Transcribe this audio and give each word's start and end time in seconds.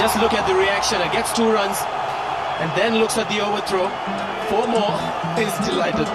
just 0.00 0.16
look 0.16 0.32
at 0.32 0.46
the 0.48 0.54
reaction. 0.54 0.98
It 1.02 1.12
gets 1.12 1.30
two 1.30 1.52
runs 1.52 1.78
and 2.60 2.70
then 2.74 2.96
looks 2.96 3.18
at 3.18 3.28
the 3.28 3.40
overthrow. 3.40 3.86
Four 4.48 4.66
more. 4.68 4.94
Is 5.38 5.54
delighted. 5.68 6.08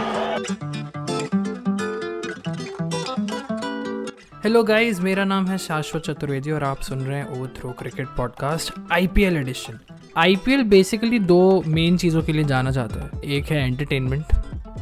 Hello 4.44 4.64
guys 4.64 5.00
मेरा 5.02 5.24
नाम 5.26 5.48
है 5.48 5.58
शाश्वत 5.58 6.02
चतुर्वेदी 6.06 6.52
और 6.52 6.64
आप 6.64 6.82
सुन 6.88 7.00
रहे 7.02 7.18
हैं 7.18 7.28
over 7.38 7.54
throw 7.58 7.72
cricket 7.80 8.08
podcast 8.18 8.74
IPL 8.94 9.38
edition 9.38 9.80
IPL 10.18 10.64
basically 10.74 11.20
दो 11.32 11.40
मेन 11.68 11.98
चीज़ों 11.98 12.22
के 12.24 12.34
लिए 12.34 12.44
जाना 12.54 12.72
जाता 12.72 13.04
है 13.04 13.22
एक 13.38 13.52
है 13.52 13.66
एंटरटेनमेंट 13.68 14.34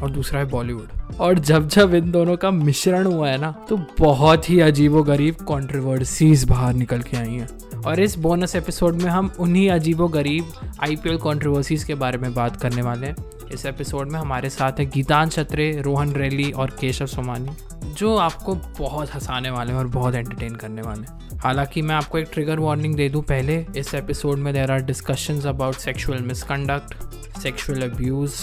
और 0.02 0.10
दूसरा 0.10 0.40
है 0.40 0.46
बॉलीवुड 0.46 1.18
और 1.20 1.40
जब 1.40 1.68
जब 1.68 1.94
इन 1.94 2.12
दोनों 2.12 2.38
का 2.38 2.52
मिश्रण 2.52 3.06
हुआ 3.06 3.30
है 3.30 3.38
ना 3.38 3.52
तो 3.70 3.78
बहुत 4.00 4.50
ही 4.50 4.60
अजीबो 4.60 5.04
गरीब 5.04 5.36
कॉन्ट्रोवर्सीज 5.36 6.44
बाहर 6.44 6.74
निकल 6.74 7.02
के 7.02 7.18
आई 7.18 7.34
हैं। 7.34 7.48
और 7.82 8.00
इस 8.00 8.18
बोनस 8.18 8.56
एपिसोड 8.56 9.02
में 9.02 9.10
हम 9.10 9.32
उन्हीं 9.40 9.70
अजीबो 9.70 10.08
गरीब 10.08 10.52
आईपीएल 10.84 11.18
कंट्रोवर्सीज 11.18 11.84
के 11.84 11.96
बारे 11.96 12.18
में 12.18 12.34
बात 12.34 12.62
करने 12.62 12.82
वाले 12.82 13.08
हैं। 13.08 13.16
इस 13.54 13.66
एपिसोड 13.66 14.12
में 14.12 14.20
हमारे 14.20 14.50
साथ 14.50 14.80
है 14.80 14.86
गीतान 14.86 15.30
छत्रे, 15.30 15.82
रोहन 15.82 16.14
रैली 16.14 16.52
और 16.52 16.70
केशव 16.80 17.06
सोमानी, 17.06 17.50
जो 17.94 18.16
आपको 18.18 18.56
बहुत 18.80 19.14
हंसाने 19.14 19.50
वाले 19.50 19.72
हैं 19.72 19.80
और 19.80 19.88
बहुत 19.88 20.16
एंटरटेन 20.16 20.56
करने 20.56 20.82
वाले 20.82 21.02
हैं। 21.02 21.40
हालाँकि 21.40 21.82
मैं 21.82 21.96
आपको 21.96 22.18
एक 22.18 22.30
ट्रिगर 22.34 22.60
वार्निंग 22.60 22.96
दे 22.96 23.10
दूँ 23.10 23.22
पहले, 23.24 23.66
इस 23.78 23.94
एपिसोड 23.96 24.38
में 24.38 24.54
there 24.54 24.72
are 24.72 24.82
discussion 24.82 25.42
about 25.42 25.76
sexual 25.76 26.22
misconduct 26.22 26.96
sexual 27.40 27.82
abuse 27.82 28.34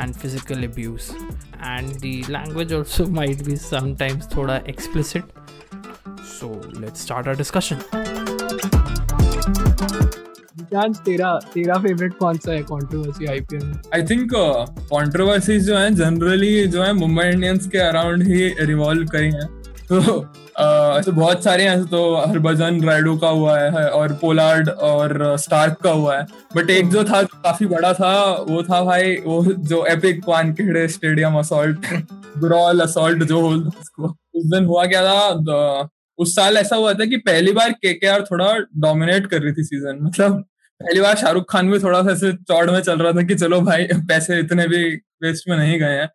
and 0.00 0.14
physical 0.14 0.64
abuse 0.64 1.10
and 1.66 1.94
the 2.00 2.14
language 2.28 2.72
also 2.72 3.06
might 3.18 3.44
be 3.44 3.56
sometimes 3.56 4.26
thoda 4.26 4.58
explicit 4.66 5.24
so 6.32 6.50
let's 6.76 7.00
start 7.00 7.28
our 7.28 7.34
discussion 7.34 7.80
तेरा 10.70 11.28
तेरा 11.52 11.74
फेवरेट 11.78 12.14
कौन 12.14 12.38
सा 12.38 12.52
है 12.52 12.62
controversy 12.62 13.26
IPL 13.30 13.72
I 13.94 14.02
think 14.06 14.30
controversies 14.34 15.66
जो 15.66 15.76
है 15.76 15.90
generally 15.94 16.66
जो 16.68 16.82
है 16.82 16.92
Mumbai 16.92 17.24
Indians 17.26 17.66
के 17.72 17.78
अराउंड 17.78 18.22
ही 18.28 18.48
रिवॉल्व 18.60 19.06
करी 19.12 19.30
हैं 19.32 19.55
तो 19.88 19.98
ऐसे 20.98 21.10
बहुत 21.10 21.44
सारे 21.44 21.64
हैं 21.64 21.84
तो 21.86 22.00
हरभजन 22.16 22.82
राइडो 22.84 23.16
का 23.16 23.28
हुआ 23.28 23.58
है 23.58 23.88
और 23.90 24.12
पोलार्ड, 24.20 24.68
और 24.68 25.36
स्टार्क 25.38 25.76
का 25.82 25.90
हुआ 25.90 26.16
है। 26.18 26.26
बट 26.56 26.70
एक 26.70 26.88
जो 26.90 27.04
था 27.04 27.22
काफ़ी 27.24 27.66
बड़ा 27.66 27.92
था, 27.94 28.12
वो 28.48 28.62
था 28.62 28.82
भाई, 28.84 29.14
वो 29.16 29.42
जो 29.44 29.84
epic 29.86 30.28
Wankhede 30.28 30.86
stadium 30.88 31.38
assault 31.38 31.86
growl 32.38 32.80
assault 32.80 33.22
जो 33.24 33.40
उसको। 33.50 34.06
उस 34.06 34.44
दिन 34.46 34.64
हुआ 34.64 34.86
क्या 34.86 35.04
था 35.04 35.88
उस 36.18 36.34
साल 36.36 36.56
ऐसा 36.56 36.76
हुआ 36.76 36.92
था 36.94 37.04
कि 37.04 37.16
पहली 37.18 37.52
बार 37.52 37.72
के 37.84 38.20
थोड़ा 38.22 38.52
डोमिनेट 38.78 39.26
कर 39.26 39.42
रही 39.42 39.52
थी 39.52 39.64
सीज़न 39.64 39.98
मतलब 40.02 40.44
पहली 40.80 41.00
बार 41.00 41.16
शाहरुख 41.16 41.44
खान 41.50 41.70
भी 41.70 41.78
थोड़ा 41.78 42.02
सा 42.02 42.10
ऐसे 42.12 42.32
चौड़ 42.32 42.70
में 42.70 42.80
चल 42.80 42.98
रहा 42.98 43.12
था 43.12 43.22
कि 43.22 43.34
चलो 43.34 43.60
भाई, 43.60 43.86
पैसे 44.08 44.38
इतने 44.40 44.66
भी 44.68 44.84
वेस्ट 45.22 45.48
में 45.48 45.56
नहीं 45.56 45.78
गए 45.80 45.98
हैं। 46.00 46.08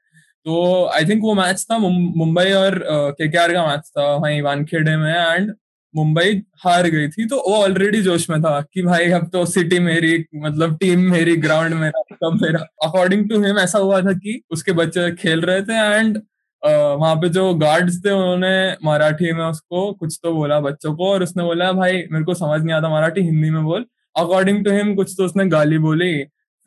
तो 0.46 0.86
आई 0.88 1.06
थिंक 1.06 1.24
वो 1.24 1.34
मैच 1.36 1.66
था 1.72 1.78
मुंबई 1.78 2.52
और 2.54 2.80
के 3.20 3.38
आर 3.38 3.54
का 3.54 3.66
मैच 3.68 3.90
था, 3.90 4.16
वहीं 4.16 4.42
वानखेड़े 4.42 4.96
में 4.98 5.14
एंड 5.14 5.54
मुंबई 5.94 6.42
हार 6.64 6.88
गई 6.88 7.08
थी। 7.10 7.26
तो 7.28 7.38
वो 7.48 7.56
ऑलरेडी 7.56 8.02
जोश 8.02 8.30
में 8.30 8.42
था 8.42 8.60
कि 8.64 8.82
भाई 8.84 9.10
अब 9.12 9.30
तो 9.30 9.46
सिटी 9.48 9.80
मेरी 9.82 10.26
मतलब 10.38 10.78
टीम 10.80 11.00
मेरी 11.12 11.36
ग्राउंड 11.38 11.74
मेरा, 11.76 12.02
सब 12.14 12.38
मेरा। 12.42 12.60
अकॉर्डिंग 12.84 13.30
टू 13.30 13.42
हिम 13.44 13.60
ऐसा 13.60 13.80
हुआ 13.80 14.02
था 14.02 14.14
कि 14.16 14.42
उसके 14.52 14.72
बच्चे 14.74 15.12
खेल 15.16 15.42
रहे 15.42 15.62
थे 15.64 15.98
एंड 15.98 16.22
वहाँ 16.64 17.16
पे 17.16 17.30
जो 17.30 17.54
गार्ड्स 17.56 17.98
थे 18.06 18.12
उन्होंने 18.12 18.72
मराठी 18.86 19.32
में 19.34 19.44
उसको 19.46 19.92
कुछ 19.94 20.20
तो 20.24 20.34
बोला 20.34 20.60
बच्चों 20.62 20.94
को 20.96 21.12
और 21.12 21.24
उसने 21.24 21.44
बोला, 21.44 21.72
भाई 21.72 22.04
मेरे 22.12 22.26
को 22.26 22.34
समझ 22.34 22.62
नहीं 22.62 22.76
आता 22.76 22.90
मराठी 22.90 23.22
हिंदी 23.22 23.50
में 23.50 23.64
बोल। 23.64 23.86
अकॉर्डिंग 24.16 24.64
टू 24.66 24.72
हिम 24.72 24.94
कुछ 24.96 25.14
तो 25.18 25.26
उसने 25.26 25.46
गाली 25.50 25.78
बोली। 25.80 26.14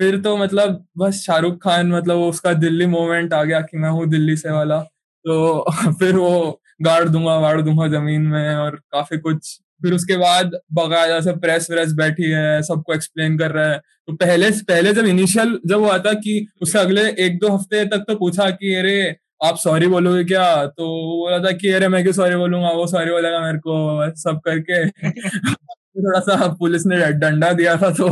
फिर 0.00 0.16
तो 0.20 0.36
मतलब 0.36 0.84
बस 0.98 1.22
शाहरुख 1.24 1.56
खान 1.64 1.92
मतलब 1.92 2.18
उसका 2.20 2.52
दिल्ली 2.54 2.86
मोमेंट 2.86 3.32
आ 3.34 3.42
गया 3.44 3.60
कि 3.62 3.78
मैं 3.78 3.90
हूँ 3.90 4.06
दिल्ली 4.08 4.36
से 4.36 4.50
वाला। 4.50 4.78
तो 5.24 5.64
फिर 5.92 6.16
वो 6.16 6.60
गाड़ 6.82 7.08
दूँगा, 7.08 7.36
वाड़ 7.38 7.60
दूँगा 7.62 7.86
ज़मीन 7.88 8.22
में 8.22 8.54
और 8.56 8.76
काफ़ी 8.92 9.18
कुछ। 9.18 9.58
फिर 9.82 9.92
उसके 9.94 10.16
बाद 10.16 10.50
बकायदा 10.72 11.20
से 11.20 11.32
प्रेस 11.36 11.66
व्रेस 11.70 11.92
बैठी 11.92 12.30
है, 12.30 12.62
सबको 12.62 12.94
एक्सप्लेन 12.94 13.38
कर 13.38 13.50
रहा 13.50 13.70
है। 13.70 13.78
तो 14.08 14.12
पहले 14.14 14.50
पहले 14.64 14.92
जब 14.94 15.06
इनिशियल 15.06 15.58
जब 15.66 15.80
हुआ 15.80 15.98
था 15.98 16.12
कि 16.16 16.46
उससे 16.62 16.78
अगले 16.78 17.02
एक 17.26 17.38
दो 17.38 17.48
हफ़्ते 17.48 17.84
तक 17.86 18.04
तो 18.08 18.14
पूछा 18.16 18.50
कि, 18.50 18.74
अरे, 18.74 19.16
आप 19.44 19.56
सॉरी 19.58 19.86
बोलोगे 19.86 20.24
क्या? 20.24 20.66
तो 20.66 20.86
बोला 21.18 21.38
था 21.40 21.52
कि, 21.52 21.70
अरे, 21.70 21.88
मैं 21.88 22.02
क्यों 22.02 22.12
सॉरी 22.12 22.36
बोलूँगा? 22.36 22.70
वो 22.70 22.86
सॉरी 22.86 23.10
बोलेगा 23.10 23.40
मेरे 23.40 23.58
को 23.58 24.10
सब 24.16 24.40
करके। 24.44 24.84
थोड़ा 25.98 26.20
सा 26.20 26.46
पुलिस 26.58 26.86
ने 26.86 27.12
डंडा 27.12 27.52
दिया 27.52 27.76
था 27.76 27.90
तो 27.90 28.08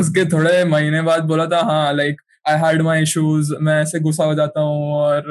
उसके 0.00 0.24
थोड़े 0.24 0.64
महीने 0.64 1.02
बाद 1.02 1.24
बोला 1.24 1.46
था 1.46 1.60
हाँ 1.60 1.92
like 1.92 2.20
I 2.48 2.58
had 2.58 2.82
my 2.82 3.02
issues 3.02 3.50
मैं 3.60 3.80
ऐसे 3.82 4.00
गुस्सा 4.00 4.24
हो 4.24 4.34
जाता 4.34 4.60
हूँ 4.60 4.92
और 4.92 5.22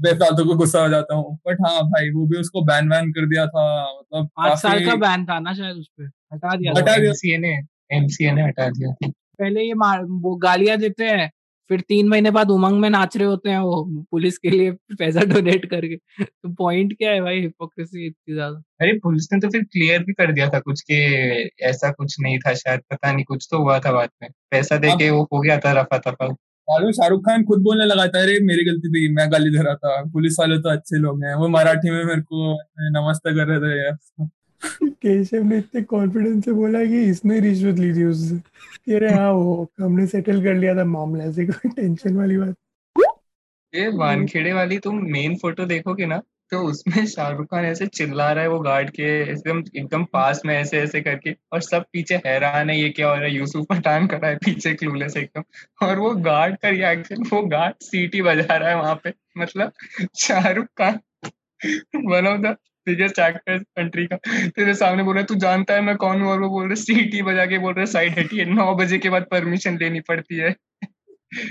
बेफालतू 0.00 0.44
को 0.44 0.54
गुस्सा 0.54 0.82
हो 0.82 0.88
जाता 0.88 1.14
हूँ। 1.14 1.38
बट 1.48 1.56
हाँ 1.66 1.82
भाई 1.82 2.10
वो 2.10 2.26
भी 2.26 2.38
उसको 2.38 2.62
बैन 2.62 2.92
वैन 2.92 3.10
कर 3.12 3.26
दिया 3.26 3.46
था 3.46 3.64
मतलब 3.82 4.26
पाँच 4.26 4.58
साल 4.58 4.84
का 4.86 4.94
बैन 4.96 5.24
था 5.26 5.38
ना 5.38 5.54
शायद 5.54 5.76
उस 5.76 5.88
पर 6.00 6.10
हटा 6.34 6.56
दिया 6.56 6.72
हटा 6.76 6.96
दिया। 6.96 7.08
एमसीए 7.08 7.38
ने 7.38 7.54
एमसीए 7.92 8.32
ने 8.32 8.42
हटा 8.42 8.68
दिया। 8.68 9.10
पहले 9.40 9.60
ये 9.60 9.72
वो 9.72 10.36
गालियाँ 10.36 10.76
देते 10.76 11.04
हैं 11.04 11.30
फिर 11.70 11.80
तीन 11.80 12.08
महीने 12.08 12.30
बाद 12.30 12.50
उमंग 12.50 12.80
में 12.80 12.88
नाच 12.90 13.16
रहे 13.16 13.26
होते 13.28 13.50
हैं 13.50 13.58
वो 13.60 13.82
पुलिस 14.10 14.38
के 14.38 14.50
लिए 14.50 14.70
पैसा 14.94 15.20
डोनेट 15.32 15.64
करके। 15.70 15.96
तो 15.96 16.52
पॉइंट 16.54 16.92
क्या 16.92 17.10
है 17.12 17.20
भाई 17.20 17.40
हिपोक्रेसी 17.40 18.06
इतनी 18.06 18.34
ज़्यादा। 18.34 18.62
अरे 18.80 18.92
पुलिस 19.00 19.28
ने 19.32 19.40
तो 19.40 19.48
फिर 19.50 19.62
क्लियर 19.64 20.02
भी 20.04 20.12
कर 20.14 20.32
दिया 20.32 20.48
था 20.48 20.60
कुछ 20.60 20.80
के 20.82 20.98
ऐसा 21.68 21.90
कुछ 21.92 22.16
नहीं 22.20 22.38
था 22.38 22.54
शायद 22.56 22.80
पता 22.90 23.12
नहीं 23.12 23.24
कुछ 23.24 23.48
तो 23.50 23.62
हुआ 23.62 23.78
था 23.78 23.92
बाद 23.92 24.10
में। 24.22 24.28
पैसा 24.50 24.76
दे 24.78 24.96
के 24.98 25.10
वो 25.10 25.22
हो 25.32 25.40
गया 25.40 25.58
था 25.58 25.72
रफा 25.80 25.98
तफा। 26.00 26.28
मालूम 26.68 26.92
शाहरुख 26.92 27.20
खान 27.22 27.42
खुद 27.44 27.62
बोलने 27.62 27.84
लगा 27.86 28.06
था 28.08 28.22
अरे 28.22 28.38
मेरी 28.44 28.64
गलती 28.64 28.88
थी 28.90 29.08
मैं 29.14 29.30
गाली 29.32 29.50
दे 29.50 29.62
रहा 29.64 29.74
था 29.76 30.02
पुलिस 30.12 30.36
वाले 30.40 30.58
तो 30.60 30.70
अच्छे 30.70 30.98
लोग 30.98 31.22
हैं 31.24 31.34
वो 31.40 31.48
मराठी 31.50 31.90
में 31.90 32.04
मेरे 32.04 32.20
को 32.22 32.52
नमस्ते 32.92 33.34
कर 33.34 33.46
रहे 33.48 33.58
थे 33.60 33.78
यार 33.78 34.28
केशव 34.62 35.42
ने 35.42 35.58
इतने 35.58 35.82
कॉन्फिडेंस 35.84 36.44
से 36.44 36.52
बोला 36.52 36.84
कि 36.84 37.02
इसने 37.04 37.40
रिश्वत 37.40 37.78
ली 37.78 37.92
थी 37.94 38.04
उससे। 38.04 38.94
अरे 38.96 39.12
हाँ 39.14 39.30
वो 39.32 39.68
हमने 39.80 40.06
सेटल 40.06 40.42
कर 40.44 40.54
लिया 40.54 40.76
था 40.76 40.84
मामला 40.84 41.24
ऐसे 41.24 41.46
कोई 41.46 41.70
टेंशन 41.72 42.16
वाली 42.16 42.36
बात। 42.36 42.54
ये 43.72 43.88
वानखेड़े 43.96 44.52
वाली 44.52 44.78
तुम 44.78 45.02
मेन 45.12 45.36
फ़ोटो 45.36 45.64
देखोगे 45.66 46.06
ना 46.06 46.22
तो 46.52 46.58
उसमें 46.64 47.06
शाहरुख 47.06 47.46
खान 47.46 47.64
ऐसे 47.64 47.86
चिल्ला 47.86 48.30
रहा 48.32 48.42
है 48.44 48.50
वो 48.50 48.58
गार्ड 48.60 48.90
के, 48.90 49.02
एकदम 49.22 49.62
एकदम 49.76 50.04
पास 50.04 50.42
में 50.46 50.54
ऐसे 50.54 50.78
ऐसे 50.78 51.00
करके, 51.00 51.34
और 51.52 51.60
सब 51.62 51.84
पीछे 51.92 52.16
हैरान 52.16 52.70
है, 52.70 52.78
ये 52.80 52.90
क्या 52.90 53.08
हो 53.08 53.14
रहा 53.14 53.24
है, 53.24 53.34
यूसुफ 53.34 53.66
पठान 53.70 54.06
रहा 54.08 54.28
है 54.28 54.36
पीछे 54.36 54.74
क्लूलेस 54.74 55.16
एकदम। 55.16 55.86
और 55.86 55.98
वो 55.98 56.10
गार्ड 56.22 56.56
का 56.56 56.68
रिएक्शन 56.68 57.22
वो 57.32 57.42
गार्ड 57.46 57.74
सीटी 57.82 58.22
बजा 58.22 58.56
रहा 58.56 58.68
है 58.68 58.76
वहाँ 58.76 59.00
पे 59.04 59.12
मतलब 59.38 59.72
Shahrukh 60.16 60.66
Khan 60.80 61.00
one 62.06 62.26
of 62.26 62.40
the 62.40 62.56
biggest 62.86 63.18
actor 63.18 63.58
country 63.58 64.06
का। 64.06 64.16
तेरे 64.48 64.74
सामने 64.74 65.02
बोल 65.02 65.14
रहा 65.14 65.20
है 65.20 65.26
तू 65.26 65.34
जानता 65.34 65.74
है 65.74 65.80
मैं 65.80 65.96
कौन 65.96 66.22
हूँ? 66.22 66.30
और 66.30 66.40
वो 66.40 66.48
बोल 66.48 66.66
रहे 66.66 66.76
सीटी 66.76 67.22
बजा 67.22 67.46
के 67.46 67.58
बोल 67.58 67.74
रहे 67.74 67.86
साइड 67.86 68.18
हटी 68.18 68.38
है 68.38 68.44
नौ 68.54 68.74
बजे 68.74 68.98
के 68.98 69.10
बाद 69.10 69.26
परमिशन 69.30 69.78
लेनी 69.78 70.00
पड़ती 70.00 70.36
है। 70.36 70.54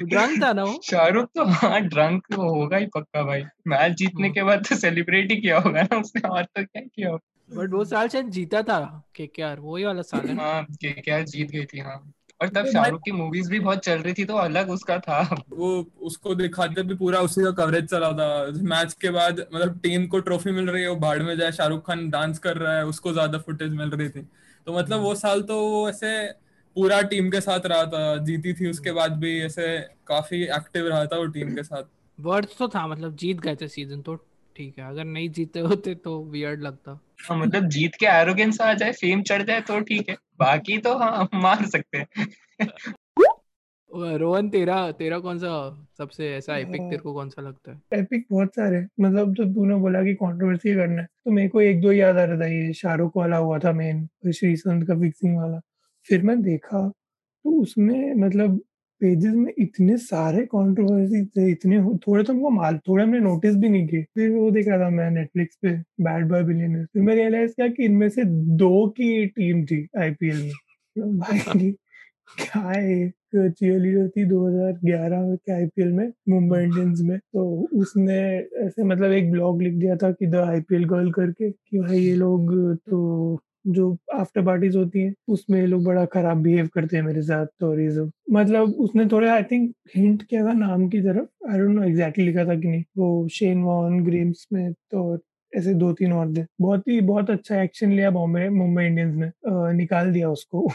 ड्रंक 0.04 0.42
था 0.44 0.52
ना 0.54 0.64
वो? 0.64 0.80
शाहरुख 0.84 1.30
तो 1.36 1.46
हाँ 1.46 1.82
ड्रंक 1.82 2.24
तो 2.34 2.42
होगा 2.50 2.78
ही 2.78 2.86
पक्का 2.86 3.24
भाई। 3.24 3.44
मैच 3.68 3.92
जीतने 3.92 4.30
के 4.30 4.44
बाद 4.44 4.66
तो 4.70 4.76
सेलिब्रेट 4.76 5.32
ही 5.32 5.38
किया 5.38 5.60
होगा 5.60 5.82
ना 5.82 5.98
उसने 5.98 6.28
और 6.30 6.44
तो 6.44 6.64
क्या 6.64 6.82
किया 6.82 7.10
होगा। 7.10 7.56
बट 7.56 7.74
वो 7.74 7.84
साल 7.86 8.08
शायद 8.08 8.30
जीता 8.30 8.62
था 8.64 8.80
के 9.16 9.28
के 9.28 9.54
वही 9.56 9.84
वाला 9.84 10.02
साल 10.02 10.28
है। 10.28 10.36
हाँ 10.36 10.64
के 10.64 10.92
के 10.92 11.24
जीत 11.24 11.52
गई 11.52 11.66
थी 11.66 11.80
हाँ। 11.80 11.98
और 12.42 12.50
तब 12.50 12.66
शाहरुख 12.68 13.02
की 13.02 13.12
मूवीज़ 13.12 13.50
भी 13.50 13.60
बहुत 13.60 13.80
चल 13.80 14.00
रही 14.00 14.14
थी 14.14 14.24
तो 14.26 14.36
अलग 14.38 14.70
उसका 14.70 14.98
था। 15.00 15.20
वो 15.52 15.70
उसको 16.02 16.36
दिखाते 16.36 16.84
भी 16.84 16.96
पूरा 16.96 17.20
उसी 17.20 17.44
का 17.44 17.52
कवरेज 17.54 17.86
चला 17.86 18.12
था। 18.14 18.28
मैच 18.64 18.94
के 19.02 19.10
बाद 19.12 19.40
मतलब 19.54 19.80
टीम 19.84 20.08
को 20.08 20.20
ट्रॉफी 20.22 20.52
मिल 20.52 20.70
रही 20.70 20.84
है 20.84 20.90
वो 20.90 20.96
भाड़ 20.98 21.22
में 21.24 21.36
जाए 21.38 21.52
शाहरुख 21.52 21.86
खान 21.88 22.10
डांस 22.10 22.40
कर 22.40 22.58
रहा 22.58 22.76
है 22.78 22.86
उसको 22.86 23.14
ज़्यादा 23.14 23.38
फुटेज 23.40 23.72
मिल 23.74 23.90
रही 23.92 24.10
थी। 24.10 24.22
तो 24.68 24.78
मतलब 24.78 25.02
वो 25.02 25.14
साल 25.16 25.42
तो 25.44 25.60
वो 25.62 25.88
ऐसे 25.90 26.12
पूरा 26.76 27.02
टीम 27.04 27.30
के 27.32 27.42
साथ 27.42 27.66
रहा 27.66 27.86
था। 27.86 28.16
जीती 28.26 28.54
थी 28.54 28.70
उसके 28.70 28.92
बाद 28.92 29.18
भी 29.20 29.40
ऐसे 29.42 29.78
काफ़ी 30.08 30.44
एक्टिव 30.46 30.88
रहा 30.88 31.06
था 31.06 31.18
वो 31.18 31.26
टीम 31.28 31.56
के 31.56 31.64
साथ। 31.64 31.84
वर्ड्स 32.20 32.58
तो 32.58 32.68
था 32.68 32.86
मतलब 32.88 33.16
जीत 33.16 33.40
गए 33.40 33.56
थे 33.56 33.68
सीज़न 33.68 34.02
तो 34.02 34.16
ठीक 34.56 34.78
है 34.80 34.90
अगर 34.90 35.04
नहीं 35.06 35.30
जीते 35.30 35.60
होते 35.60 35.96
तो 35.96 36.22
वियर्ड 36.24 36.62
लगता। 36.62 37.00
हाँ, 37.20 37.38
मतलब 37.38 37.68
जीत 37.68 37.96
के 37.96 38.06
एरोगेंस 38.06 38.62
आ 38.62 38.74
जाए 38.74 38.92
फेम 38.92 39.22
चढ़ 39.22 39.42
जाए 39.42 39.62
तो 39.62 39.80
ठीक 39.82 40.10
है 40.10 40.16
बाकी 40.40 40.78
तो 40.78 40.98
हाँ 40.98 41.28
मार 41.34 41.66
सकते 41.66 41.98
हैं। 41.98 42.08
रोहन 43.92 44.50
तेरा 44.50 44.76
तेरा 44.92 45.18
कौन 45.20 45.38
सा 45.40 45.50
सबसे 45.98 46.30
ऐसा 46.36 46.58
एपिक 46.58 46.82
तेरे 46.82 46.98
को 46.98 47.14
कौन 47.14 47.30
सा 47.30 47.42
लगता 47.42 47.72
है? 47.72 47.82
एपिक 47.94 48.26
बहुत 48.32 48.56
सारे 48.56 48.86
मतलब 49.02 49.34
तो 49.36 49.44
तूने 49.54 49.76
बोला 49.76 50.04
कि 50.04 50.14
कंट्रोवर्सी 50.14 50.74
करना 50.76 51.02
है 51.02 51.08
तो 51.26 51.32
मेरे 51.32 51.50
को 51.50 51.62
एक 51.62 51.82
दो 51.82 51.92
याद 51.92 52.18
आ 52.18 52.24
रहा 52.24 52.40
था 52.40 52.48
ये 52.48 52.74
शाहरुख 52.74 53.18
वाला 53.18 53.38
हुआ 53.38 53.60
था 53.60 53.72
मेन 53.74 54.08
श्री 54.32 54.56
संत 54.56 54.88
का 54.88 55.00
फिक्सिंग 55.00 55.38
वाला। 55.38 55.60
फिर 56.10 56.24
मैं 56.24 56.42
देखा 56.42 56.88
तो 56.88 57.62
उसमें 57.62 58.14
मतलब 58.16 58.60
पेजेस 59.02 59.34
में 59.36 59.54
इतने 59.60 59.98
सारे 60.00 60.42
कंट्रोवर्सी 60.48 61.24
थे 61.28 61.50
इतने 61.52 61.80
थोड़े 62.08 62.24
तो 62.24 62.34
हमको 62.34 62.50
माल 62.52 62.78
थोड़े 62.88 63.04
हमने 63.04 63.20
नोटिस 63.20 63.56
भी 63.58 63.70
नहीं 63.70 63.88
किए। 63.88 64.04
फिर 64.16 64.32
वो 64.32 64.50
देख 64.52 64.68
रहा 64.68 64.80
था 64.80 64.90
मैं 64.92 65.10
नेटफ्लिक्स 65.12 65.58
पे 65.64 65.72
बैड 66.04 66.28
बॉय 66.30 66.44
बिलियनर 66.44 66.86
फिर 66.86 67.04
मैं 67.04 67.16
रियलाइज़ 67.16 67.52
किया 67.54 67.68
कि 67.70 67.86
इनमें 67.86 68.10
से 68.10 68.24
दो 68.58 68.88
की 69.00 69.26
टीम 69.28 69.66
थी 69.66 69.88
आईपीएल 70.00 70.42
में। 70.44 71.18
भाई 71.20 71.72
क्या 72.40 72.62
है 72.70 73.10
चीयर 73.36 74.08
थी 74.10 74.24
2011 74.26 75.36
के 75.38 75.52
आईपीएल 75.54 75.92
में 75.94 76.08
मुंबई 76.30 76.60
इंडियंस 76.64 77.02
में। 77.04 77.18
तो 77.20 77.46
उसने 77.82 78.16
ऐसे 78.66 78.84
मतलब 78.84 79.12
एक 79.12 79.32
ब्लॉग 79.32 79.62
लिख 79.62 79.74
दिया 79.76 79.96
था 79.98 80.12
कि 80.12 80.28
द 80.28 80.36
आईपीएल 80.38 80.86
गर्ल 80.90 81.12
करके 81.14 81.50
कि 81.52 81.80
भाई 81.80 82.00
ये 82.00 82.16
लोग 82.16 82.54
तो 82.90 83.36
जो 83.68 83.98
आफ्टर 84.16 84.42
पार्टीज़ 84.46 84.78
होती 84.78 85.00
हैं 85.00 85.14
उसमें 85.28 85.66
लोग 85.68 85.84
बड़ा 85.86 86.06
खराब 86.06 86.42
बिहेव 86.44 86.68
करते 86.74 86.98
हैं 86.98 87.04
मेरे 87.04 87.22
साथ 87.22 87.46
तो 87.60 87.74
ये 87.80 88.10
मतलब 88.34 88.74
उसने 88.80 89.06
थोड़ा 89.06 89.34
आई 89.34 89.44
थिंक 89.44 89.74
हिंट 89.98 90.24
किया 90.24 90.44
था 90.46 90.54
नाम 90.54 90.88
की 90.90 91.02
तरफ़। 91.02 91.52
आई 91.52 91.60
डोंट 91.60 91.76
नो 91.76 91.84
एग्जैक्टली 91.84 92.26
लिखा 92.26 92.46
था 92.46 92.56
कि 92.56 92.68
नहीं। 92.68 92.84
वो 92.98 93.28
शेन 93.32 93.64
वॉन 93.64 94.04
ग्रेम्स 94.06 94.48
में 94.54 94.72
तो 94.74 95.20
ऐसे 95.54 95.74
दो 95.74 95.92
तीन 95.94 96.14
और 96.14 96.34
थे। 96.38 96.46
बहुत 96.62 96.88
ही 96.88 97.02
बहुत 97.02 97.30
अच्छा 97.30 97.62
एक्शन 97.64 97.92
लिया 97.92 98.10
बॉम्बे 98.12 98.50
मुंबई 98.50 98.86
इंडियंस 98.86 99.16
ने। 99.16 99.28
आ, 99.28 99.72
निकाल 99.72 100.12
दिया 100.14 100.30
उसको। 100.30 100.68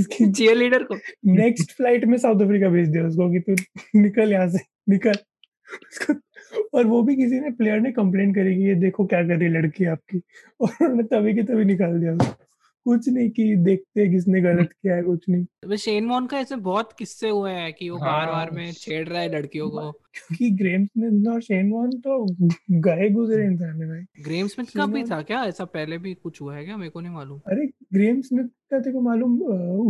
चीयर 0.00 0.56
लीडर 0.56 0.82
को। 0.92 0.96
नेक्स्ट 1.26 1.72
फ़्लाइट 1.72 2.04
में 2.04 2.16
साउथ 2.18 2.42
अफ्रीका 2.42 2.68
भेज 2.68 2.88
दिया 2.88 3.06
उसको 3.06 3.30
कि 3.32 3.40
तू 3.40 3.56
निकल 4.00 4.32
यहाँ 4.32 4.48
से 4.48 4.58
निकल। 4.88 5.14
और 6.74 6.86
वो 6.86 7.02
भी 7.02 7.16
किसी 7.16 7.40
ने 7.40 7.50
प्लेयर 7.50 7.80
ने 7.80 7.92
कंप्लेन 7.92 8.34
करी 8.34 8.56
कि 8.56 8.62
ये 8.62 8.74
देखो 8.74 9.06
क्या 9.06 9.22
कर 9.22 9.38
रही 9.38 9.48
लड़की 9.48 9.84
आपकी। 9.84 10.20
और 10.60 10.68
उन्होंने 10.82 11.02
तभी 11.02 11.34
के 11.34 11.42
तभी 11.42 11.64
निकाल 11.64 12.00
दिया। 12.00 12.16
कुछ 12.86 13.08
नहीं 13.08 13.30
कि 13.30 13.54
देखते 13.56 14.08
किसने 14.10 14.40
गलत 14.40 14.72
किया 14.72 14.94
है 14.94 15.02
कुछ 15.02 15.24
नहीं। 15.28 15.44
तो 15.44 15.76
शेन 15.76 16.08
वॉन 16.08 16.26
का 16.26 16.38
ऐसे 16.38 16.56
बहुत 16.56 16.92
किस्से 16.98 17.28
हुए 17.28 17.50
हैं 17.50 17.72
कि 17.72 17.88
वो 17.90 17.96
बार 17.96 18.26
बार 18.26 18.50
में 18.50 18.72
छेड़ 18.72 19.08
रहा 19.08 19.20
है 19.20 19.32
लड़कियों 19.34 19.68
को। 19.70 19.90
क्योंकि 19.92 20.50
ग्रेम 20.50 20.84
स्मिथ 20.86 21.26
और 21.32 21.40
शेन 21.42 21.70
वॉन 21.70 21.90
तो 21.98 22.24
गए 22.70 23.08
गुजरे 23.10 23.44
इंसान 23.44 23.82
है 23.82 23.88
भाई। 23.88 24.22
ग्रेम 24.24 24.46
स्मिथ 24.46 24.66
का 24.76 24.86
भी 24.86 25.02
था 25.04 25.20
क्या? 25.22 25.42
ऐसा 25.44 25.64
पहले 25.64 25.98
भी 25.98 26.14
कुछ 26.14 26.40
हुआ 26.40 26.56
है 26.56 26.64
क्या? 26.64 26.76
मेरे 26.76 26.90
को 26.90 27.00
नहीं 27.00 27.12
मालूम। 27.12 27.38
अरे 27.46 27.66
ग्रेम 27.92 28.20
स्मिथ 28.20 28.44
का 28.44 28.78
तेरे 28.78 28.92
को 28.92 29.00
मालूम 29.00 29.40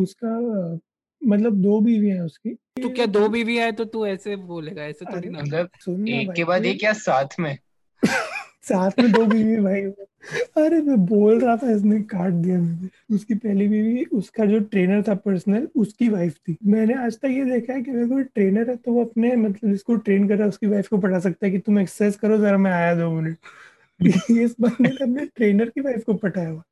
उसका 0.02 0.78
मतलब 1.24 1.54
दो 1.54 1.80
बीवी 1.80 2.08
है 2.08 2.24
उसकी। 2.24 2.50
तो 2.54 2.88
क्या 2.88 3.06
दो 3.06 3.28
बीवी 3.28 3.56
है 3.56 3.72
तो 3.72 3.84
तू 3.84 4.06
ऐसे 4.06 4.36
बोलेगा 4.36 4.82
ऐसे 4.82 5.04
थोड़ी 5.04 5.28
ना 5.28 5.38
मतलब 5.38 6.08
एक 6.08 6.32
के 6.32 6.44
बाद 6.44 6.64
एक 6.64 6.84
या 6.84 6.92
साथ 6.92 7.40
में? 7.40 7.58
साथ 8.62 8.90
में 8.98 9.12
दो 9.12 9.26
बीवी 9.26 9.56
भाई। 9.56 9.80
अरे 10.64 10.82
मैं 10.82 11.06
बोल 11.06 11.40
रहा 11.40 11.56
था 11.56 11.70
इसने 11.70 12.00
काट 12.00 12.32
दिया 12.32 12.58
मुझे। 12.58 12.88
उसकी 13.14 13.34
पहली 13.34 13.68
बीवी 13.68 14.04
उसका 14.04 14.44
जो 14.44 14.60
ट्रेनर 14.60 15.02
था 15.02 15.14
पर्सनल 15.14 15.68
उसकी 15.76 16.08
वाइफ 16.08 16.34
थी। 16.34 16.56
मैंने 16.64 16.94
आज 16.94 17.18
तक 17.18 17.24
ये 17.24 17.44
देखा 17.44 17.72
है 17.72 17.82
कि 17.82 17.90
अगर 17.90 18.08
कोई 18.08 18.22
ट्रेनर 18.22 18.70
है 18.70 18.76
तो 18.76 18.92
वो 18.92 19.04
अपने 19.04 19.36
मतलब 19.36 19.70
जिसको 19.70 19.96
ट्रेन 19.96 20.28
कर 20.28 20.34
रहा 20.34 20.42
है 20.42 20.48
उसकी 20.48 20.66
वाइफ 20.66 20.88
को 20.88 20.98
पढ़ा 20.98 21.18
सकता 21.18 21.46
है 21.46 21.52
कि 21.52 21.58
तुम 21.58 21.78
एक्सरसाइज 21.78 22.16
करो 22.16 22.38
जरा 22.38 22.58
मैं 22.58 22.72
आया 22.72 22.94
दो 22.94 23.10
मिनट 23.10 23.36
इस 24.30 24.56
बंदे 24.60 24.88
ने 24.88 25.12
अपने 25.12 25.26
ट्रेनर 25.26 25.68
की 25.68 25.80
वाइफ 25.80 26.04
को 26.04 26.14
पटाया 26.14 26.48
हुआ 26.48 26.62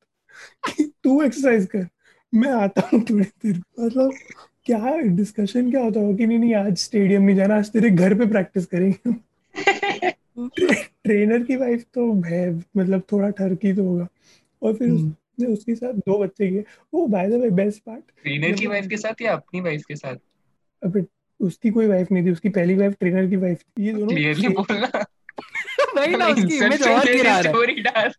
कि 0.68 0.92
तू 1.04 1.22
एक्सरसाइज 1.22 1.66
कर। 1.66 1.88
मैं 2.34 2.50
आता 2.50 2.90
हूँ 2.92 3.04
थोड़ी 3.10 3.24
देर 3.24 3.62
मतलब 3.80 4.12
क्या 4.64 4.98
डिस्कशन 4.98 5.70
क्या 5.70 5.80
होता 5.80 6.00
होगा 6.00 6.16
कि 6.16 6.26
नहीं 6.26 6.38
नहीं 6.38 6.54
आज 6.54 6.76
स्टेडियम 6.76 7.22
नहीं 7.22 7.36
जाना 7.36 7.56
आज 7.56 7.70
तेरे 7.70 7.90
घर 7.90 8.14
पे 8.14 8.26
प्रैक्टिस 8.26 8.66
करेंगे। 8.66 9.12
ट्रेनर 11.04 11.42
की 11.42 11.56
वाइफ 11.56 11.84
तो 11.94 12.22
है 12.22 12.54
मतलब 12.76 13.02
थोड़ा 13.12 13.30
ठरकी 13.30 13.72
तो 13.72 13.84
होगा। 13.84 14.08
और 14.62 14.74
फिर 14.74 14.88
हम्म। 14.88 15.08
उसने 15.08 15.46
उसके 15.46 15.74
साथ 15.74 15.92
दो 15.92 16.18
बच्चे 16.18 16.48
किए। 16.48 16.64
वो 16.94 17.06
by 17.06 17.28
the 17.28 17.32
way 17.32 17.50
best 17.50 17.82
part 17.82 18.00
trainer 18.22 18.52
की 18.52 18.66
वाइफ 18.66 18.86
के 18.86 18.96
साथ 18.96 19.22
या 19.22 19.32
अपनी 19.32 19.60
वाइफ 19.60 19.82
के 19.88 19.96
साथ? 19.96 20.16
अबे 20.82 21.04
उसकी 21.40 21.70
कोई 21.70 21.86
वाइफ 21.86 22.12
नहीं 22.12 22.26
थी 22.26 22.30
उसकी 22.30 22.48
पहली 22.48 22.74
वाइफ 22.74 22.94
ट्रेनर 23.00 23.26
की 23.30 23.36
वाइफ 23.36 23.60
थी। 23.60 23.86
ये 23.86 23.92
दोनों 23.92 24.08
क्लियरली 24.08 24.48
बोलना। 24.48 25.04
वही 25.96 26.16
ना 26.16 26.26
उसकी 26.26 26.56
इमेज 26.56 26.82
और 26.82 27.04
गिरा 27.04 27.40
रहा 27.40 28.00
है। 28.00 28.10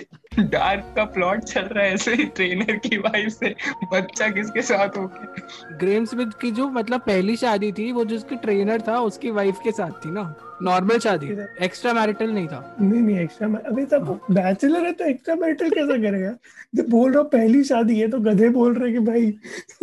डार्क 0.40 0.92
का 0.96 1.04
प्लॉट 1.04 1.40
चल 1.40 1.60
रहा 1.60 1.84
है 1.84 1.94
ऐसे 1.94 2.14
ही 2.14 2.24
ट्रेनर 2.24 2.76
की 2.76 2.96
वाइफ 2.96 3.28
से। 3.28 3.54
बच्चा 3.92 4.28
किसके 4.28 4.62
साथ 4.62 4.88
हो 4.88 5.06
गया? 5.06 5.76
ग्रेम 5.76 6.04
स्मिथ 6.04 6.26
की 6.40 6.50
जो 6.50 6.68
मतलब 6.68 7.00
पहली 7.00 7.36
शादी 7.36 7.72
थी 7.72 7.92
वो 7.92 8.04
जिसकी 8.04 8.36
ट्रेनर 8.36 8.80
था 8.88 8.98
उसकी 9.00 9.30
वाइफ 9.30 9.58
के 9.64 9.72
साथ 9.72 9.90
थी 9.90 10.10
ना? 10.10 10.34
नॉर्मल 10.62 10.98
शादी। 10.98 11.26
एक्स्ट्रा 11.64 11.92
मैरिटल 11.92 12.30
नहीं 12.30 12.46
था। 12.48 12.76
नहीं 12.80 13.00
नहीं 13.00 13.18
एक्स्ट्रा 13.18 13.48
अभी 13.66 13.84
तब 13.84 14.20
बैचलर 14.30 14.86
है 14.86 14.92
तो 14.92 15.04
एक्स्ट्रा 15.04 15.34
मैरिटल 15.34 15.70
कैसा 15.70 15.96
करेगा? 16.02 16.32
जब 16.74 16.88
बोल 16.90 17.12
रहा 17.12 17.22
हूँ 17.22 17.28
पहली 17.30 17.64
शादी 17.64 17.98
है 18.00 18.08
तो 18.08 18.18
गधे 18.20 18.48
बोल 18.48 18.74
रहे 18.74 18.92
कि 18.92 18.98
भाई 18.98 19.30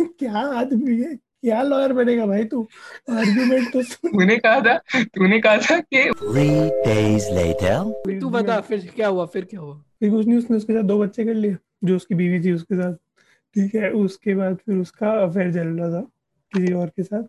क्या 0.00 0.58
आदमी 0.60 1.00
है? 1.02 1.14
क्या 1.42 1.62
लॉयर 1.62 1.92
बनेगा 1.92 2.26
भाई 2.26 2.44
तू? 2.44 2.68
आर्गुमेंट 3.10 3.72
तो 3.72 3.82
तूने 3.82 4.36
कहा 4.36 4.60
था 4.60 5.02
तूने 5.02 5.38
कहा 5.40 5.56
था 5.56 5.78
कि 5.94 6.04
तू 8.20 8.30
बता 8.30 8.60
फिर 8.60 8.90
क्या 8.96 9.08
हुआ 9.08 9.26
फिर 9.26 9.44
क्या 9.44 9.60
हुआ? 9.60 9.82
फिर 10.00 10.10
कुछ 10.10 10.26
नहीं, 10.26 10.38
उसने 10.38 10.56
उसके 10.56 10.72
साथ 10.72 10.82
दो 10.82 10.98
बच्चे 10.98 11.24
कर 11.24 11.34
लिए, 11.34 11.56
जो 11.84 11.96
उसकी 11.96 12.14
बीवी 12.14 12.44
थी 12.44 12.52
उसके 12.52 12.74
साथ। 12.74 12.94
ठीक 13.54 13.74
है, 13.74 13.90
उसके 13.90 14.34
बाद 14.34 14.56
फिर 14.56 14.76
उसका 14.76 15.10
अफेयर 15.10 15.54
चल 15.54 15.68
रहा 15.68 15.90
था 15.90 16.06
किसी 16.52 16.72
और 16.72 16.88
के 16.88 17.02
साथ। 17.02 17.22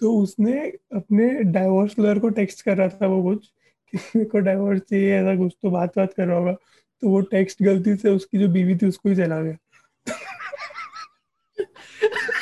तो 0.00 0.18
उसने 0.18 0.72
अपने 0.94 1.42
डाइवोर्स 1.42 1.98
लॉयर 1.98 2.18
को 2.18 2.28
टेक्स्ट 2.28 2.62
कर 2.62 2.76
रहा 2.76 2.88
था 2.88 3.06
वो 3.06 3.22
कुछ, 3.22 3.46
कि 3.90 3.98
मेरे 3.98 4.24
को 4.24 4.38
डाइवोर्स 4.38 4.80
चाहिए, 4.80 5.14
ऐसा 5.14 5.36
कुछ 5.36 5.56
तो 5.62 5.70
बात 5.70 5.92
बात 5.96 6.12
कर 6.12 6.26
रहा 6.26 6.36
होगा। 6.36 6.56
तो 7.02 7.08
वो 7.08 7.20
टेक्स्ट 7.20 7.62
गलती 7.62 7.96
से 7.96 8.10
उसकी 8.10 8.38
जो 8.38 8.48
बीवी 8.48 8.76
थी 8.76 8.86
उसको 8.86 9.08
ही 9.08 9.16
चला 9.16 9.42
गया। 9.42 9.56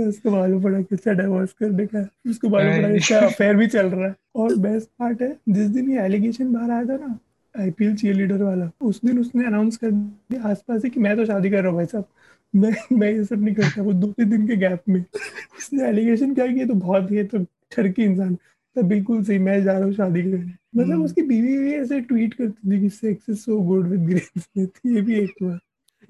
उसके 0.00 0.30
मालूम 0.30 0.62
पड़ा 0.62 0.80
कि 0.80 0.94
उसका 0.94 1.12
डाइवोर्स 1.12 1.52
करने 1.52 1.86
का 1.86 2.06
उसको 2.30 2.48
मालूम 2.48 2.76
पड़ा 2.76 2.88
कि 2.88 2.96
उसका 2.96 3.18
अफेयर 3.18 3.56
भी 3.56 3.66
चल 3.66 3.86
रहा 3.86 4.06
है। 4.06 4.14
और 4.36 4.54
बेस्ट 4.58 4.88
पार्ट 4.98 5.22
है 5.22 5.36
जिस 5.48 5.68
दिन 5.68 5.90
ये 5.90 6.00
एलिगेशन 6.02 6.52
बाहर 6.52 6.70
आया 6.70 6.84
था 6.84 6.96
ना 7.06 7.18
आईपीएल 7.54 7.94
चीयर 7.96 8.14
लीडर 8.14 8.42
वाला 8.42 8.70
उस 8.80 9.00
दिन 9.04 9.18
उसने 9.18 9.46
अनाउंस 9.46 9.76
कर 9.76 9.90
दिया 9.90 10.48
आसपास 10.50 10.84
ही 10.84 10.90
कि 10.90 11.00
मैं 11.00 11.16
तो 11.16 11.24
शादी 11.24 11.50
कर 11.50 11.62
रहा 11.62 11.68
हूँ 11.68 11.76
भाई 11.76 11.86
साहब। 11.86 12.04
मैं 12.54 12.72
मैं 12.92 13.10
ये 13.12 13.24
सब 13.24 13.42
नहीं 13.42 13.54
करता 13.54 13.82
वो 13.82 13.92
दो 13.92 14.06
तीन 14.08 14.30
दिन 14.30 14.46
के 14.46 14.56
गैप 14.56 14.82
में। 14.88 15.00
उसने 15.00 15.88
एलिगेशन 15.88 16.34
क्या 16.34 16.46
किया? 16.46 16.66
तो 16.66 16.74
बहुत 16.74 17.10
ही 17.12 17.22
तो 17.24 17.44
ठरकी 17.72 18.02
इंसान। 18.02 18.34
तो 18.76 18.82
बिल्कुल 18.82 19.22
सही 19.24 19.38
मैं 19.38 19.62
जा 19.62 19.72
रहा 19.72 19.84
हूँ 19.84 19.92
शादी 19.94 20.22
करने। 20.22 20.52
मतलब 20.76 20.92
हम्म। 20.92 21.04
उसकी 21.04 21.22
बीवी 21.22 21.56
भी 21.58 21.72
ऐसे 21.72 22.00
ट्वीट 22.00 22.34
करती 22.34 22.70
थी 22.70 22.80
कि 22.80 22.88
sex 22.88 23.30
is 23.30 23.38
so 23.38 23.60
good 23.60 23.88
with 23.88 24.00
Graeme 24.00 24.40
Smith 24.40 24.80
ये 24.86 25.00
भी 25.00 25.18
एक 25.18 25.34
हुआ। 25.42 25.58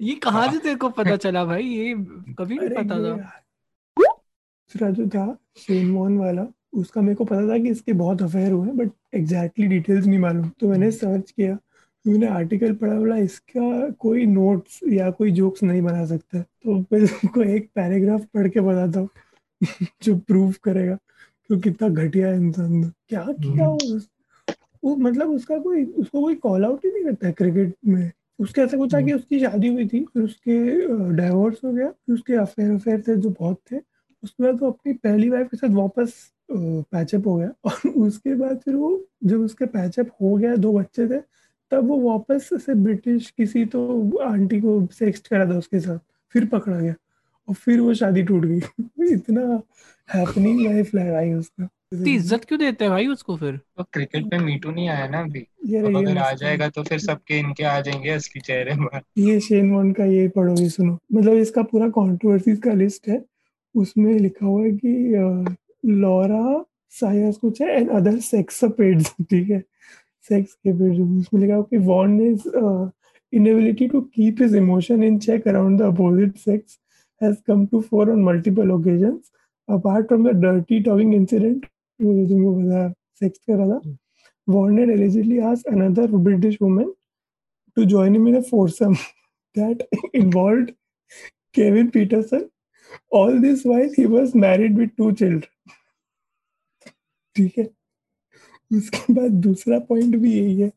ये 0.01 0.15
कहाँ 0.15 0.51
से 0.51 0.57
तेरे 0.57 0.75
को 0.75 0.89
पता 0.89 1.15
चला 1.15 1.43
भाई? 1.45 1.63
ये 1.63 1.93
कभी 2.39 2.55
नहीं 2.55 2.69
पता 2.69 2.99
था। 2.99 3.41
दूसरा 4.71 4.89
जो 4.91 5.07
था 5.09 5.25
शेन 5.57 5.91
वॉन 5.91 6.17
वाला 6.17 6.45
उसका 6.75 7.01
मेरे 7.01 7.15
को 7.15 7.25
पता 7.25 7.47
था 7.49 7.57
कि 7.57 7.69
इसके 7.69 7.93
बहुत 7.95 8.21
अफेयर 8.21 8.51
हुए 8.51 8.71
बट 8.75 8.91
एग्जैक्टली 9.13 9.67
डिटेल्स 9.67 10.05
नहीं 10.05 10.19
मालूम 10.19 10.49
तो 10.59 10.69
मैंने 10.69 10.91
सर्च 10.91 11.31
किया 11.31 11.55
तो 11.55 12.11
मैंने 12.11 12.27
आर्टिकल 12.29 12.73
पढ़ा 12.75 12.95
बोला 12.95 13.17
इसका 13.19 13.89
कोई 13.99 14.25
नोट्स 14.27 14.79
या 14.89 15.09
कोई 15.11 15.31
जोक्स 15.31 15.63
नहीं 15.63 15.81
बना 15.81 16.05
सकता 16.05 16.41
तो 16.41 16.77
मैं 16.83 17.05
तुमको 17.05 17.43
एक 17.45 17.69
पैराग्राफ 17.75 18.25
पढ़ 18.33 18.47
के 18.47 18.59
बताता 18.61 18.99
हूँ 18.99 19.09
जो 20.03 20.15
प्रूव 20.17 20.53
करेगा 20.63 20.97
तो 21.49 21.59
कितना 21.59 21.89
घटिया 21.95 22.33
इंसान 22.33 22.71
ने 22.73 22.89
क्या 23.09 23.23
किया 23.23 23.65
हम्म। 23.65 23.93
वो 23.93 23.99
वो 24.83 24.95
मतलब 24.97 25.29
उसका 25.29 25.57
कोई 25.59 25.83
उसको 25.85 26.21
कोई 26.21 26.35
कॉल 26.37 26.65
आउट 26.65 26.85
ही 26.85 26.91
नहीं 26.91 27.03
करता 27.03 27.27
है 27.27 27.33
क्रिकेट 27.33 27.73
में 27.85 28.11
उसके 28.39 28.61
ऐसा 28.61 28.77
कुछ 28.77 28.93
था 28.93 28.99
कि 28.99 29.03
हम्म। 29.03 29.15
उसकी 29.15 29.39
शादी 29.39 29.67
हुई 29.67 29.87
थी 29.87 30.03
फिर 30.05 30.23
उसके 30.23 31.15
डाइवोर्स 31.15 31.63
हो 31.65 31.71
गया 31.71 31.89
फिर 31.89 32.15
उसके 32.15 32.33
अफेयर 32.37 32.71
अफेयर 32.71 33.03
थे 33.07 33.15
जो 33.17 33.29
बहुत 33.31 33.59
थे 33.71 33.77
उसके 34.25 34.43
बाद 34.43 34.61
वो 34.61 34.71
अपनी 34.71 34.93
पहली 34.93 35.29
वाइफ 35.29 35.47
के 35.47 35.57
साथ 35.57 35.73
वापस 35.75 36.13
पैचअप 36.51 37.27
हो 37.27 37.35
गया। 37.35 37.49
और 37.65 37.89
उसके 38.07 38.35
बाद 38.35 38.59
फिर 38.65 38.75
वो 38.75 38.89
जब 39.23 39.41
उसके 39.41 39.65
पैचअप 39.65 40.09
हो 40.21 40.35
गया 40.35 40.55
दो 40.55 40.73
बच्चे 40.73 41.07
थे 41.07 41.19
तब 41.71 41.87
वो 41.87 41.99
वापस 41.99 42.49
से 42.65 42.73
ब्रिटिश 42.75 43.29
किसी 43.37 43.65
तो 43.65 43.81
आंटी 44.23 44.59
को 44.61 44.85
सेक्स 44.91 45.19
करा 45.27 45.45
था 45.45 45.57
उसके 45.57 45.79
साथ 45.79 45.99
फिर 46.33 46.45
पकड़ा 46.45 46.79
गया। 46.79 46.93
और 47.47 47.55
फिर 47.55 47.79
वो 47.79 47.93
शादी 47.93 48.23
टूट 48.23 48.45
गई। 48.45 48.57
इतना 49.13 49.61
हैपनिंग 50.09 50.61
लाइफ 50.61 50.93
लगाई 50.95 51.33
उसका। 51.33 51.67
इज़्ज़त 52.07 52.45
क्यों 52.45 52.59
देते 52.59 52.85
हैं 52.85 52.91
भाई 52.91 53.07
उसको 53.07 53.35
फिर? 53.37 53.57
तो 53.77 53.83
क्रिकेट 53.83 54.25
में 54.25 54.39
मीटू 54.39 54.71
नहीं 54.71 54.87
आया 54.89 55.07
ना 55.07 55.19
अभी? 55.19 55.39
तो 55.39 55.97
अगर 55.97 56.17
आ 56.17 56.31
जाएगा 56.33 56.69
तो 56.69 56.83
फिर 56.83 56.99
सबके 56.99 57.39
इनके 57.39 57.63
आ 57.63 57.79
जाएँगे 57.81 58.09
असली 58.09 58.41
चेहरे 58.41 58.73
में 58.75 58.87
ये 59.17 59.39
शेन 59.39 59.71
वॉन 59.71 59.91
का 59.91 60.05
ये 60.05 60.27
पढ़ोगे 60.27 60.69
सुनो। 60.69 60.97
मतलब 61.13 61.33
इसका 61.33 61.63
पूरा 61.63 61.89
कंट्रोवर्सीज 61.89 62.59
का 62.59 62.73
लिस्ट 62.73 63.07
है। 63.07 63.23
उसमें 63.75 64.13
लिखा 64.19 64.45
हुआ 64.45 64.63
है 64.63 64.71
कि 64.73 65.51
लॉरा 66.01 66.63
साइस 66.93 67.37
कुछ 67.37 67.61
है 67.61 67.67
एंड 67.75 67.89
अदर 67.91 68.19
सेक्स 68.21 68.63
पेड्स 68.77 69.13
ठीक 69.21 69.49
है? 69.49 69.63
सेक्स 70.29 70.53
के 70.53 70.73
पेड्स 70.73 70.99
उसमें 70.99 71.41
लिखा 71.41 71.55
हुआ 71.55 71.63
कि 71.69 71.77
Warne 71.87 72.19
is 72.21 72.47
inability 73.33 73.87
to 73.87 74.01
keep 74.01 74.41
his 74.41 74.55
emotion 74.55 75.03
in 75.03 75.17
check 75.19 75.47
around 75.47 75.79
the 75.79 75.83
opposite 75.83 76.37
sex 76.37 76.79
has 77.21 77.35
come 77.47 77.65
to 77.65 77.81
fore 77.81 78.11
on 78.11 78.23
multiple 78.23 78.71
occasion 78.71 79.19
apart 79.69 80.07
from 80.07 80.27
the 80.29 80.35
dirty 80.41 80.79
talking 80.83 81.13
incident 81.13 81.65
तुमको 81.99 82.55
बताया 82.55 82.89
सेक्स 83.19 83.39
कर 83.47 83.55
रहा 83.55 83.77
था 83.79 83.95
वॉर्नर 84.47 84.89
एलिजिडली 84.91 85.37
आज 85.51 85.63
another 85.67 86.11
British 86.23 86.57
women 86.61 86.91
to 87.77 87.85
join 87.85 88.15
in 88.27 88.41
foursome 88.41 88.93
that 89.55 89.83
involve 90.15 90.65
Kevin 91.55 91.87
Pietersen 91.87 92.45
All 93.11 93.39
this 93.41 93.63
while 93.63 93.91
he 93.95 94.05
was 94.07 94.35
married 94.35 94.77
with 94.77 94.95
two 94.97 95.11
children. 95.13 95.51
ठीक 97.35 97.57
है 97.57 97.69
उसके 98.71 99.13
बाद 99.13 99.31
दूसरा 99.41 99.79
पॉइंट 99.89 100.15
भी 100.15 100.33
यही 100.33 100.59
है 100.59 100.67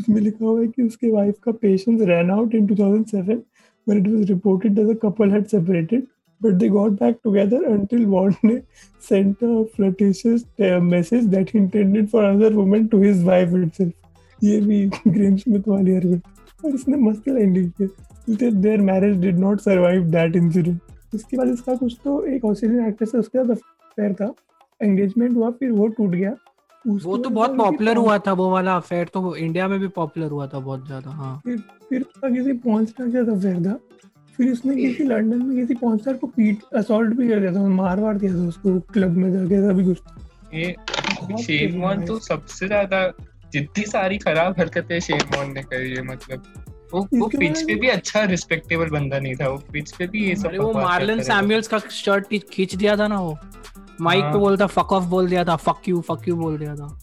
उसमें 0.00 0.20
लिखा 0.20 0.44
हुआ 0.44 0.60
है 0.60 0.66
कि 0.66 0.82
उसके 0.82 1.10
वाइफ 1.10 1.34
का 1.44 1.52
patience 1.62 2.00
ran 2.08 2.30
out 2.30 2.54
in 2.54 2.66
2007 2.68 3.42
when 3.86 4.00
it 4.00 4.08
was 4.08 4.30
reported 4.30 4.74
that 4.76 4.88
the 4.88 4.94
couple 5.02 5.30
had 5.30 5.46
separated 5.50 6.06
but 6.40 6.58
they 6.58 6.68
got 6.68 6.96
back 6.96 7.22
together 7.22 7.60
until 7.66 8.04
Warne 8.06 8.66
sent 9.00 9.40
a 9.42 9.64
flirtatious 9.76 10.44
uh, 10.60 10.80
message 10.80 11.30
that 11.30 11.50
he 11.50 11.58
intended 11.58 12.10
for 12.10 12.24
another 12.24 12.54
woman 12.56 12.88
to 12.90 13.00
his 13.00 13.24
wife 13.30 13.56
itself. 13.60 13.94
ये 14.42 14.60
भी 14.60 14.84
Graeme 15.06 15.36
Smith 15.36 15.68
वाली 15.68 15.94
हरकत 15.94 16.64
और 16.64 16.74
इसने 16.74 16.96
मस्त 16.96 17.28
line 17.28 17.54
लिखी 17.54 17.88
है 18.42 18.50
their 18.62 18.80
marriage 18.80 19.16
did 19.20 19.38
not 19.38 19.60
survive 19.60 20.04
that 20.10 20.36
incident 20.36 20.78
उसके 21.12 21.36
बाद 21.36 21.48
इसका 21.48 21.74
कुछ 21.76 21.96
तो 22.04 22.24
एक 22.26 22.44
ऑस्ट्रेलियन 22.44 22.86
एक्ट्रेस 22.86 23.12
है 23.14 23.20
उसके 23.20 23.38
साथ 23.38 23.50
अफेयर 23.50 24.12
था। 24.14 24.34
एंगेजमेंट 24.80 25.36
हुआ 25.36 25.50
फिर 25.52 25.70
वो 25.72 25.86
टूट 25.88 26.10
गया। 26.10 26.34
वो 26.84 27.16
तो 27.18 27.30
बहुत 27.30 27.56
पॉपुलर 27.58 27.96
हुआ 27.96 28.18
था 28.18 28.32
वो 28.34 28.50
वाला 28.50 28.76
अफेयर 28.76 29.08
तो 29.14 29.34
इंडिया 29.36 29.68
में 29.68 29.78
भी 29.80 29.88
पॉपुलर 29.94 30.30
हुआ 30.30 30.46
था 30.46 30.58
बहुत 30.58 30.86
ज़्यादा 30.86 31.10
हाँ। 31.12 31.40
फिर 31.44 31.58
फिर 31.88 32.02
उसका 32.02 32.28
किसी 32.30 32.52
पॉर्न 32.60 32.84
स्टार 32.86 33.08
के 33.08 33.24
साथ 33.24 33.36
अफेयर 33.36 33.64
था। 33.64 33.78
फिर 34.38 34.52
उसने 34.52 34.76
किसी 34.76 35.04
लंदन 35.04 35.42
में 35.42 35.56
किसी 35.56 35.74
स्टार 35.74 36.16
को 36.16 36.26
पीट 36.28 36.62
असॉल्ट 36.76 37.14
भी 37.16 37.28
कर 37.28 37.40
दिया 37.40 37.52
था 37.52 37.66
मार 37.70 38.00
वार 38.00 38.18
दिया 38.18 38.34
था 38.34 38.46
उसको 38.48 38.78
क्लब 38.92 39.16
में 39.16 39.32
जाके 39.32 39.54
ऐसा 39.54 39.72
भी 39.72 39.84
कुछ। 39.84 39.98
ये 40.54 40.74
शेन 41.42 41.80
वॉन 41.80 42.04
तो 42.06 42.18
सबसे 42.20 42.66
ज़्यादा 42.66 43.06
जितनी 43.52 43.84
सारी 43.86 44.18
खराब 44.18 44.54
हरकतें 44.58 44.98
शेन 45.00 45.20
वॉन 45.34 45.52
ने 45.52 45.62
करी 45.64 45.90
है 45.90 46.02
मतलब। 46.04 46.42
वो 46.94 47.08
वो 47.14 47.26
पिच 47.26 47.62
पे 47.62 47.74
भी 47.74 47.88
अच्छा 47.88 48.22
रिस्पेक्टेबल 48.24 48.86
बंदा 48.86 49.18
नहीं 49.18 49.34
था 49.34 49.48
वो 49.48 49.56
पिच 49.72 49.92
पे 49.92 50.06
भी 50.06 50.28
ये 50.28 50.36
सब 50.36 50.56
वो 50.58 50.72
मार्लन 50.72 51.22
सैमुअल्स 51.22 51.68
का 51.68 51.78
शर्ट 51.78 52.34
खींच 52.52 52.74
दिया 52.74 52.96
था 52.96 53.08
ना 53.08 53.20
वो। 53.20 53.38
माइक 54.00 54.24
पे 54.24 54.38
बोलता 54.38 54.66
फक 54.66 54.92
ऑफ़ 54.92 55.04
बोल 55.04 55.28
दिया 55.28 55.44
था 55.44 55.56
फक 55.56 55.88
यू 55.88 56.00
फक 56.00 56.28
यू 56.28 56.36
बोल 56.36 56.58
दिया 56.58 56.74
था। 56.74 57.00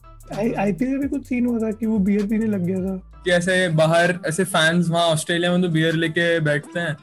आईपीएल 0.61 0.91
में 0.91 0.99
भी 0.99 1.07
कुछ 1.07 1.25
सीन 1.25 1.45
हुआ 1.45 1.59
था 1.59 1.71
कि 1.71 1.85
वो 1.85 1.97
बियर 1.97 2.27
पीने 2.27 2.45
लग 2.45 2.61
गया 2.61 2.77
था। 2.77 2.95
कि 3.25 3.31
ऐसे 3.31 3.67
बाहर 3.69 4.19
ऐसे 4.27 4.43
फैंस 4.43 4.89
वहाँ 4.89 5.05
ऑस्ट्रेलिया 5.05 5.51
में 5.51 5.61
तो 5.61 5.69
बियर 5.69 5.93
लेके 5.93 6.39
बैठते 6.39 6.79
हैं 6.79 6.93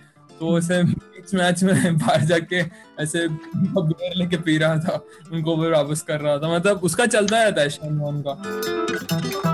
तो 0.40 0.58
ऐसे 0.58 0.82
बीच 0.82 1.34
मैच 1.34 1.62
में 1.62 1.98
बाहर 1.98 2.20
जाके 2.20 2.56
ऐसे 3.02 3.28
बियर 3.28 4.16
लेके 4.16 4.36
पी 4.36 4.58
रहा 4.58 4.76
था 4.76 5.00
उनको 5.32 5.56
वो 5.56 5.70
वापस 5.70 6.02
कर 6.02 6.20
रहा 6.20 6.38
था। 6.38 6.54
मतलब 6.54 6.80
उसका 6.82 7.06
चलता 7.06 7.42
रहता 7.42 7.62
है 7.62 7.68
शैन 7.68 8.22
का 8.26 9.51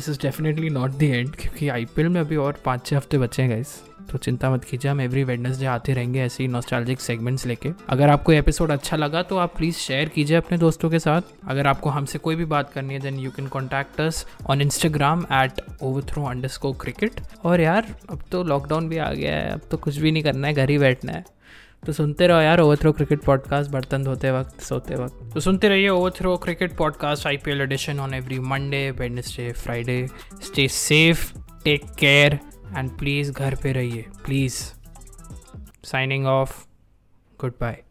this 0.00 0.08
is 0.08 0.18
definitely 0.20 0.68
not 0.70 0.90
the 0.90 1.02
end 1.02 1.34
क्योंकि 1.36 1.68
आईपीएल 1.68 2.08
में 2.08 2.20
अभी 2.20 2.36
और 2.36 2.60
पाँच 2.64 2.84
छः 2.86 2.96
हफ़्ते 2.96 3.18
बचे 3.18 3.42
हैं 3.42 3.50
गाइस 3.50 3.72
तो 4.10 4.18
चिंता 4.18 4.50
मत 4.50 4.64
कीजिए, 4.64 4.90
हम 4.90 5.00
एवरी 5.00 5.22
वेडनेसडे 5.24 5.66
आते 5.66 5.92
रहेंगे 5.94 6.20
ऐसे 6.20 6.42
ही 6.42 6.48
नॉस्टैल्जिक 6.48 7.00
सेगमेंट्स 7.00 7.44
लेके. 7.46 7.70
अगर 7.88 8.08
आपको 8.08 8.32
एपिसोड 8.32 8.70
अच्छा 8.70 8.96
लगा 8.96 9.22
तो 9.22 9.36
आप 9.38 9.54
प्लीज़ 9.56 9.76
शेयर 9.76 10.08
कीजिए 10.08 10.36
अपने 10.36 10.58
दोस्तों 10.58 10.90
के 10.90 10.98
साथ. 10.98 11.22
अगर 11.48 11.66
आपको 11.66 11.90
हमसे 11.90 12.18
कोई 12.18 12.36
भी 12.36 12.44
बात 12.44 12.72
करनी 12.72 12.94
है 12.94 13.00
then 13.00 13.18
you 13.18 13.30
can 13.30 13.46
contact 13.48 14.00
us 14.00 14.24
on 14.46 14.60
Instagram 14.60 15.24
at 15.32 15.60
over 15.82 16.02
throw 16.10 16.24
underscore 16.48 16.72
cricket 16.74 17.20
और 17.44 17.60
यार, 17.60 17.94
अब 18.10 18.22
तो 18.32 18.42
लॉकडाउन 18.44 18.88
भी 18.88 18.98
आ 18.98 19.12
गया 19.12 19.34
है, 19.34 19.50
अब 19.50 19.60
तो 19.70 19.76
कुछ 19.76 19.96
भी 19.96 20.12
नहीं 20.12 20.22
करना 20.22 20.48
है, 20.48 20.54
घर 20.54 20.70
ही 20.70 20.78
बैठना 20.78 21.12
है. 21.12 21.24
तो 21.86 21.92
सुनते 21.92 22.26
रहो 22.26 22.40
यार 22.40 22.60
ओवर 22.60 22.76
थ्रो 22.76 22.92
क्रिकेट 22.92 23.22
पॉडकास्ट 23.24 23.70
बर्तन 23.70 24.02
धोते 24.04 24.30
वक्त, 24.30 24.60
सोते 24.60 24.94
वक्त। 24.94 25.34
तो 25.34 25.40
सुनते 25.40 25.68
रहिए 25.68 25.88
over 25.88 26.10
throw 26.10 26.36
cricket 26.36 26.76
podcast 26.76 27.26
I 27.26 27.36
P 27.36 27.50
L 27.50 27.60
edition 27.60 28.00
on 28.00 28.14
every 28.14 28.38
Monday 28.38 28.90
Wednesday 28.90 29.52
Friday 29.52 30.06
stay 30.42 30.68
safe 30.68 31.38
take 31.64 31.90
care 31.98 32.38
and 32.76 32.90
please 32.98 33.32
घर 33.32 33.54
पे 33.54 33.72
रहिए। 33.72 34.04
Please 34.24 34.54
signing 35.84 36.26
off 36.26 36.64
good 37.40 37.52
bye 37.60 37.82